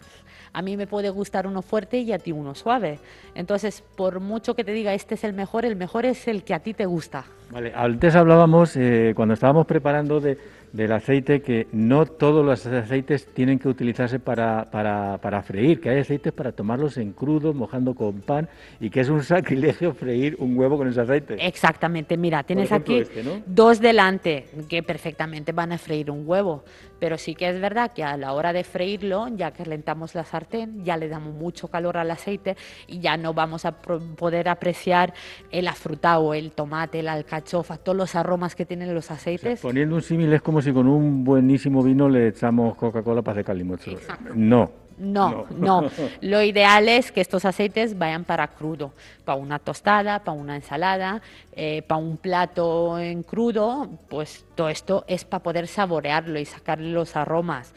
[0.54, 3.00] a mí me puede gustar uno fuerte y a ti uno suave.
[3.36, 6.54] Entonces, por mucho que te diga este es el mejor, el mejor es el que
[6.54, 7.26] a ti te gusta.
[7.52, 10.38] Vale, antes hablábamos, eh, cuando estábamos preparando de,
[10.74, 15.90] del aceite que no todos los aceites tienen que utilizarse para, para, para, freír, que
[15.90, 20.36] hay aceites para tomarlos en crudo, mojando con pan, y que es un sacrilegio freír
[20.40, 21.36] un huevo con ese aceite.
[21.46, 26.64] Exactamente, mira, tienes aquí este, dos delante que perfectamente van a freír un huevo,
[27.00, 30.26] pero sí que es verdad que a la hora de freírlo, ya que calentamos la
[30.26, 32.58] sartén, ya le damos mucho calor al aceite
[32.88, 35.14] y ya no vamos a poder apreciar
[35.52, 39.62] el afrutado, el tomate, la alcachofa, todos los aromas que tienen los aceites.
[39.62, 43.45] poniendo un símil es como si con un buenísimo vino le echamos Coca-Cola para hacer
[43.45, 43.91] calimocho.
[44.36, 44.82] No.
[44.97, 45.89] No, no,
[46.21, 48.93] Lo ideal es que estos aceites vayan para crudo,
[49.26, 51.21] para una tostada, para una ensalada,
[51.56, 56.91] eh, para un plato en crudo, pues todo esto es para poder saborearlo y sacarle
[56.91, 57.74] los aromas.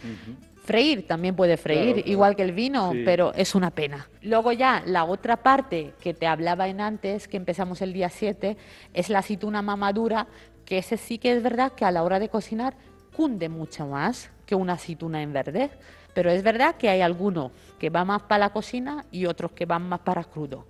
[0.65, 4.09] Freír también puede freír, igual que el vino, pero es una pena.
[4.23, 8.57] Luego ya la otra parte que te hablaba en antes, que empezamos el día 7,
[8.95, 10.27] es la aceituna mamadura,
[10.65, 12.75] que ese sí que es verdad que a la hora de cocinar
[13.15, 15.71] cunde mucho más que una aceituna en verde.
[16.15, 19.67] Pero es verdad que hay algunos que van más para la cocina y otros que
[19.67, 20.65] van más para crudo.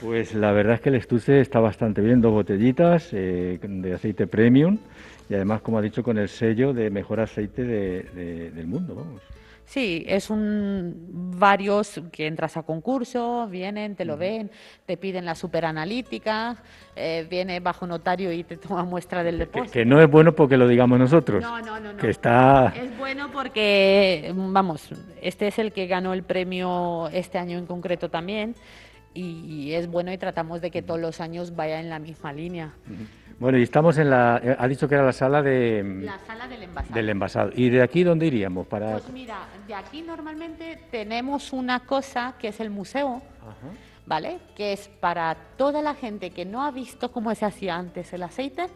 [0.00, 4.26] Pues la verdad es que el estuche está bastante bien, dos botellitas eh, de aceite
[4.26, 4.78] premium
[5.32, 8.94] y además, como ha dicho, con el sello de mejor aceite del mundo.
[8.94, 9.22] Vamos.
[9.64, 14.50] Sí, es un varios que entras a concurso, vienen, te lo ven,
[14.84, 16.56] te piden la superanalítica,
[16.94, 19.72] eh, viene bajo notario y te toma muestra del depósito.
[19.72, 21.42] Que, no es bueno porque lo digamos nosotros.
[21.42, 22.74] No, no, no, Que está...
[22.76, 24.90] Es bueno porque, vamos,
[25.22, 28.54] este es el que ganó el premio este año en concreto también
[29.14, 32.74] y es bueno y tratamos de que todos los años vaya en la misma línea.
[33.42, 35.82] Bueno, y estamos en la, eh, ha dicho que era la sala de...
[36.04, 36.94] La sala del envasado.
[36.94, 37.50] Del envasado.
[37.56, 38.68] ¿Y de aquí dónde iríamos?
[38.68, 38.92] Para...
[38.92, 43.20] Pues mira, de aquí normalmente tenemos una cosa que es el museo,
[44.06, 44.38] ¿vale?
[44.54, 48.22] Que es para toda la gente que no ha visto cómo se hacía antes el
[48.22, 48.66] aceite,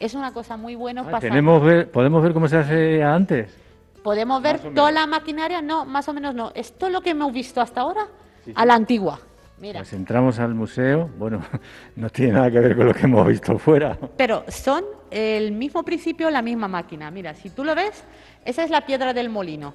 [0.00, 1.60] es una cosa muy buena ah, Tenemos
[1.92, 3.54] ¿Podemos ver cómo se hace antes?
[4.02, 6.52] Podemos ver toda la maquinaria, no, más o menos no.
[6.54, 8.06] Es todo lo que hemos visto hasta ahora
[8.54, 9.20] a la antigua.
[9.58, 11.42] Pues entramos al museo, bueno,
[11.96, 13.96] no tiene nada que ver con lo que hemos visto fuera.
[14.16, 17.10] Pero son el mismo principio, la misma máquina.
[17.10, 18.04] Mira, si tú lo ves,
[18.44, 19.72] esa es la piedra del molino.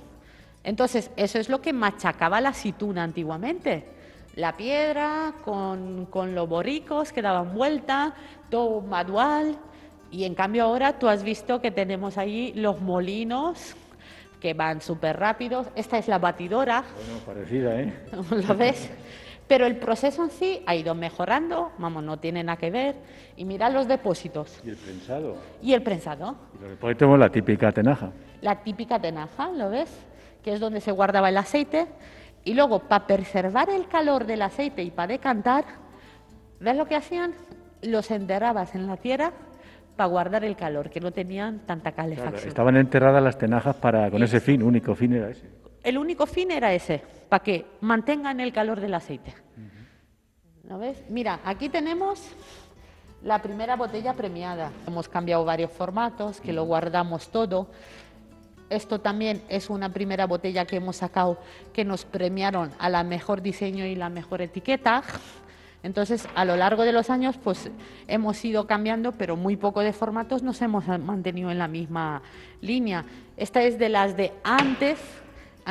[0.64, 3.86] Entonces, eso es lo que machacaba la aceituna antiguamente.
[4.36, 8.14] La piedra con, con los borricos que daban vuelta,
[8.52, 9.58] todo manual.
[10.12, 13.76] Y en cambio ahora tú has visto que tenemos ahí los molinos
[14.40, 15.68] que van súper rápidos.
[15.76, 16.84] Esta es la batidora.
[16.96, 17.94] Bueno, parecida, ¿eh?
[18.48, 18.92] ¿Lo ves?
[19.52, 22.96] Pero el proceso en sí ha ido mejorando, vamos, no tiene nada que ver.
[23.36, 24.62] Y mira los depósitos.
[24.64, 25.36] ¿Y el prensado?
[25.62, 26.38] Y el prensado.
[26.58, 28.12] Y después tenemos la típica tenaja.
[28.40, 29.90] La típica tenaja, ¿lo ves?
[30.42, 31.88] Que es donde se guardaba el aceite.
[32.46, 35.66] Y luego, para preservar el calor del aceite y para decantar,
[36.62, 37.34] ¿ves lo que hacían?
[37.82, 39.34] Los enterrabas en la tierra
[39.98, 42.48] para guardar el calor, que no tenían tanta calefacción.
[42.48, 46.52] estaban enterradas las tenajas para con ese fin, único fin era ese el único fin
[46.52, 49.34] era ese, para que mantengan el calor del aceite.
[50.68, 51.04] ¿Lo ves?
[51.10, 52.22] Mira, aquí tenemos
[53.24, 54.72] la primera botella premiada.
[54.88, 57.68] Hemos cambiado varios formatos, que lo guardamos todo.
[58.70, 61.38] Esto también es una primera botella que hemos sacado
[61.74, 65.04] que nos premiaron a la mejor diseño y la mejor etiqueta.
[65.84, 67.70] Entonces, a lo largo de los años, pues
[68.08, 72.22] hemos ido cambiando, pero muy poco de formatos nos hemos mantenido en la misma
[72.62, 73.04] línea.
[73.36, 75.00] Esta es de las de antes,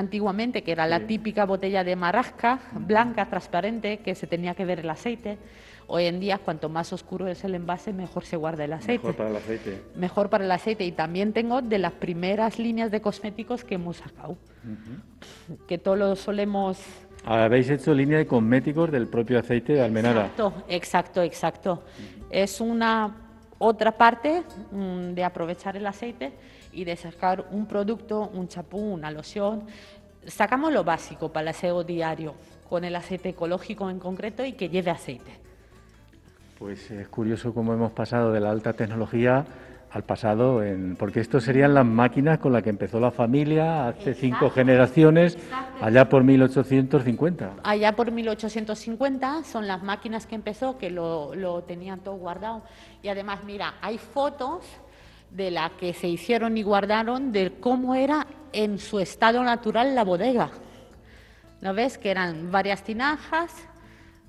[0.01, 4.81] antiguamente, que era la típica botella de marasca, blanca, transparente, que se tenía que ver
[4.81, 5.39] el aceite.
[5.87, 9.07] Hoy en día, cuanto más oscuro es el envase, mejor se guarda el aceite.
[9.07, 9.83] Mejor para el aceite.
[9.97, 10.85] Mejor para el aceite.
[10.85, 14.37] Y también tengo de las primeras líneas de cosméticos que hemos sacado,
[15.67, 16.81] que todos lo solemos...
[17.25, 20.27] Habéis hecho línea de cosméticos del propio aceite de almenara.
[20.27, 21.83] Exacto, exacto, exacto.
[22.31, 23.17] Es una
[23.59, 26.33] otra parte mm, de aprovechar el aceite
[26.72, 29.64] y de sacar un producto, un chapú, una loción.
[30.26, 32.35] Sacamos lo básico para el aseo diario,
[32.68, 35.33] con el aceite ecológico en concreto y que lleve aceite.
[36.59, 39.46] Pues es curioso cómo hemos pasado de la alta tecnología
[39.90, 40.62] al pasado,
[40.98, 45.37] porque esto serían las máquinas con las que empezó la familia hace cinco generaciones,
[45.80, 47.54] allá por 1850.
[47.64, 52.62] Allá por 1850 son las máquinas que empezó, que lo, lo tenían todo guardado.
[53.02, 54.64] Y además, mira, hay fotos
[55.31, 60.05] de la que se hicieron y guardaron de cómo era en su estado natural la
[60.05, 60.51] bodega.
[61.61, 61.99] ¿No ves?
[61.99, 63.53] Que eran varias tinajas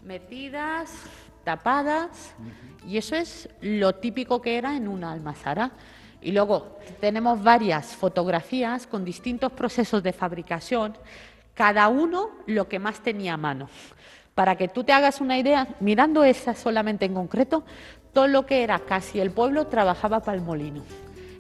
[0.03, 0.91] metidas,
[1.43, 2.33] tapadas,
[2.87, 5.71] y eso es lo típico que era en una almazara.
[6.21, 10.95] Y luego tenemos varias fotografías con distintos procesos de fabricación,
[11.53, 13.69] cada uno lo que más tenía a mano.
[14.35, 17.63] Para que tú te hagas una idea, mirando esa solamente en concreto,
[18.13, 20.83] todo lo que era casi el pueblo trabajaba para el molino.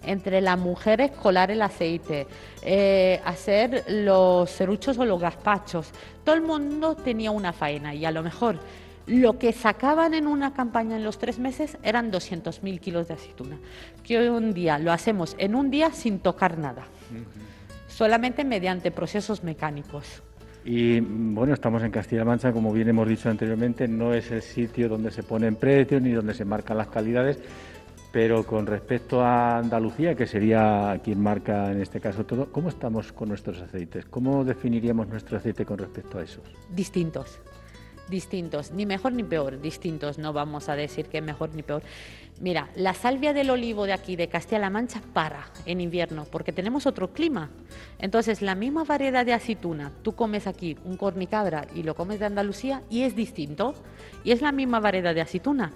[0.03, 2.25] Entre las mujeres colar el aceite,
[2.63, 5.91] eh, hacer los ceruchos o los gazpachos.
[6.23, 8.59] Todo el mundo tenía una faena y a lo mejor
[9.05, 13.57] lo que sacaban en una campaña en los tres meses eran 200.000 kilos de aceituna,
[14.03, 16.85] que hoy en día lo hacemos en un día sin tocar nada,
[17.87, 20.23] solamente mediante procesos mecánicos.
[20.63, 24.87] Y bueno, estamos en Castilla-La Mancha, como bien hemos dicho anteriormente, no es el sitio
[24.87, 27.39] donde se ponen precios ni donde se marcan las calidades,
[28.11, 33.11] pero con respecto a Andalucía, que sería quien marca en este caso todo, ¿cómo estamos
[33.11, 34.05] con nuestros aceites?
[34.05, 36.43] ¿Cómo definiríamos nuestro aceite con respecto a esos?
[36.69, 37.39] Distintos,
[38.09, 41.81] distintos, ni mejor ni peor, distintos, no vamos a decir que mejor ni peor.
[42.41, 46.87] Mira, la salvia del olivo de aquí, de Castilla-La Mancha, para en invierno, porque tenemos
[46.87, 47.51] otro clima.
[47.99, 52.25] Entonces, la misma variedad de aceituna, tú comes aquí un cornicabra y lo comes de
[52.25, 53.75] Andalucía y es distinto.
[54.23, 55.71] Y es la misma variedad de aceituna.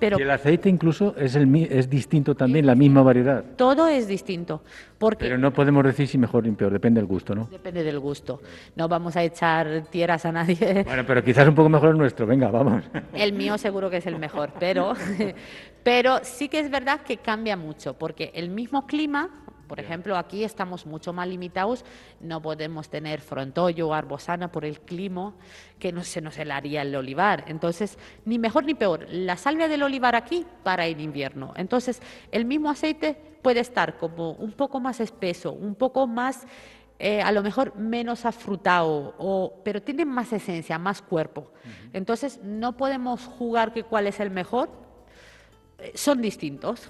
[0.00, 3.44] Pero y el aceite incluso es, el, es distinto también, la misma variedad.
[3.56, 4.62] Todo es distinto.
[4.98, 7.46] Porque Pero no podemos decir si mejor ni peor, depende del gusto, ¿no?
[7.50, 8.40] Depende del gusto.
[8.76, 10.84] No vamos a echar tierras a nadie.
[10.84, 12.84] Bueno, pero quizás un poco mejor el nuestro, venga, vamos.
[13.14, 14.94] El mío seguro que es el mejor, pero,
[15.82, 19.30] pero sí que es verdad que cambia mucho, porque el mismo clima,
[19.70, 21.84] por ejemplo, aquí estamos mucho más limitados,
[22.18, 25.32] no podemos tener frontollo o arbosana por el clima
[25.78, 27.44] que no se nos helaría el olivar.
[27.46, 31.52] Entonces, ni mejor ni peor, la salvia del olivar aquí para el invierno.
[31.54, 32.02] Entonces,
[32.32, 36.48] el mismo aceite puede estar como un poco más espeso, un poco más
[36.98, 41.52] eh, a lo mejor menos afrutado, o, pero tiene más esencia, más cuerpo.
[41.92, 44.68] Entonces, no podemos jugar que cuál es el mejor.
[45.94, 46.88] Son distintos,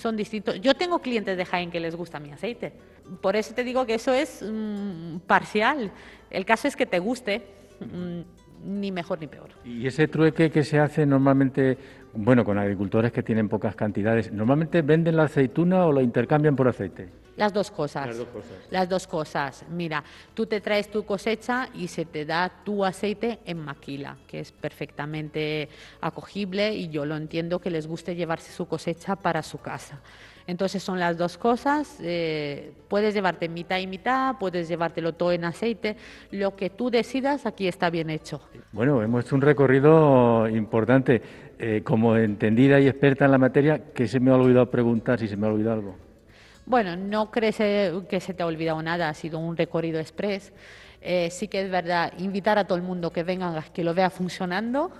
[0.00, 0.60] son distintos.
[0.60, 2.72] Yo tengo clientes de Jaén que les gusta mi aceite.
[3.20, 5.90] Por eso te digo que eso es mm, parcial.
[6.30, 7.42] El caso es que te guste.
[7.80, 8.20] Mm,
[8.64, 9.50] ni mejor ni peor.
[9.64, 11.78] ¿Y ese trueque que se hace normalmente,
[12.14, 16.68] bueno, con agricultores que tienen pocas cantidades, normalmente venden la aceituna o la intercambian por
[16.68, 17.08] aceite?
[17.38, 18.08] Las dos cosas.
[18.70, 19.64] Las dos cosas.
[19.70, 20.02] Mira,
[20.34, 24.50] tú te traes tu cosecha y se te da tu aceite en maquila, que es
[24.50, 25.68] perfectamente
[26.00, 30.00] acogible y yo lo entiendo que les guste llevarse su cosecha para su casa.
[30.48, 31.98] Entonces son las dos cosas.
[32.02, 35.96] Eh, puedes llevarte mitad y mitad, puedes llevártelo todo en aceite.
[36.32, 38.40] Lo que tú decidas, aquí está bien hecho.
[38.72, 41.22] Bueno, hemos hecho un recorrido importante.
[41.60, 45.28] Eh, como entendida y experta en la materia, ¿qué se me ha olvidado preguntar si
[45.28, 46.07] se me ha olvidado algo?
[46.68, 50.52] Bueno, no crees que se te ha olvidado nada, ha sido un recorrido express.
[51.00, 54.10] Eh, sí que es verdad, invitar a todo el mundo que venga, que lo vea
[54.10, 54.92] funcionando,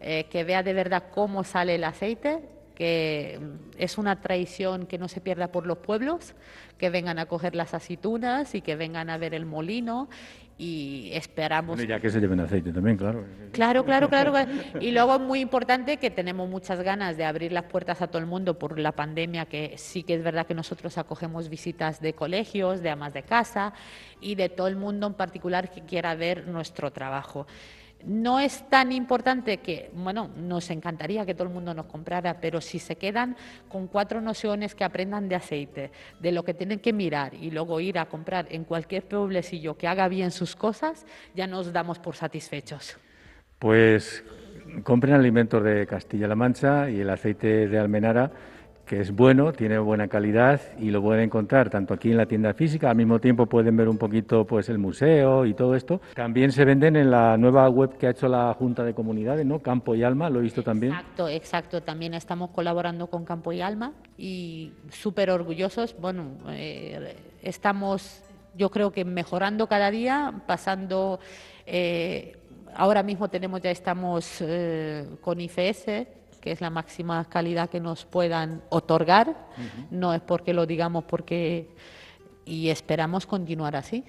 [0.00, 2.40] eh, que vea de verdad cómo sale el aceite,
[2.80, 3.38] que
[3.76, 6.34] es una tradición que no se pierda por los pueblos,
[6.78, 10.08] que vengan a coger las aceitunas y que vengan a ver el molino
[10.56, 11.78] y esperamos.
[11.86, 13.26] ya que se lleven aceite también, claro.
[13.52, 14.32] Claro, claro, claro.
[14.80, 18.18] Y luego es muy importante que tenemos muchas ganas de abrir las puertas a todo
[18.18, 22.14] el mundo por la pandemia, que sí que es verdad que nosotros acogemos visitas de
[22.14, 23.74] colegios, de amas de casa
[24.22, 27.46] y de todo el mundo en particular que quiera ver nuestro trabajo.
[28.04, 32.60] No es tan importante que, bueno, nos encantaría que todo el mundo nos comprara, pero
[32.60, 33.36] si se quedan
[33.68, 37.80] con cuatro nociones que aprendan de aceite, de lo que tienen que mirar y luego
[37.80, 42.16] ir a comprar en cualquier pueblecillo que haga bien sus cosas, ya nos damos por
[42.16, 42.96] satisfechos.
[43.58, 44.24] Pues
[44.82, 48.30] compren alimentos de Castilla-La Mancha y el aceite de Almenara
[48.90, 52.54] que es bueno, tiene buena calidad y lo pueden encontrar tanto aquí en la tienda
[52.54, 56.00] física, al mismo tiempo pueden ver un poquito pues el museo y todo esto.
[56.16, 59.60] También se venden en la nueva web que ha hecho la Junta de Comunidades, ¿no?
[59.60, 60.92] Campo y Alma, lo he visto también.
[60.92, 68.24] Exacto, exacto, también estamos colaborando con Campo y Alma y súper orgullosos, bueno, eh, estamos
[68.56, 71.20] yo creo que mejorando cada día, pasando
[71.64, 72.36] eh,
[72.74, 78.04] ahora mismo tenemos ya estamos eh, con IFS que es la máxima calidad que nos
[78.04, 79.36] puedan otorgar.
[79.90, 81.68] No es porque lo digamos porque
[82.44, 84.04] y esperamos continuar así.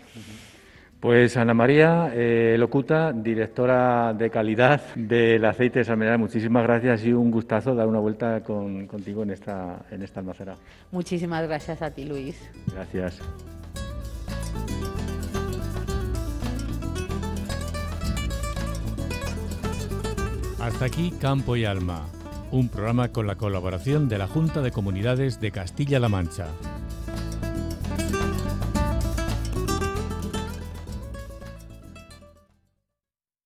[1.02, 7.12] Pues Ana María eh, Locuta, directora de calidad del aceite de Salmenera, muchísimas gracias y
[7.12, 10.56] un gustazo dar una vuelta contigo en esta, en esta almacera.
[10.92, 12.40] Muchísimas gracias a ti, Luis.
[12.72, 13.20] Gracias.
[20.60, 22.06] Hasta aquí Campo y Alma
[22.52, 26.48] un programa con la colaboración de la Junta de Comunidades de Castilla-La Mancha.